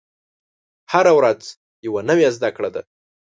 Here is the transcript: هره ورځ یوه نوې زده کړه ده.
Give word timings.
هره 0.91 1.11
ورځ 1.19 1.41
یوه 1.87 2.01
نوې 2.09 2.27
زده 2.35 2.49
کړه 2.55 2.69
ده. 2.75 2.81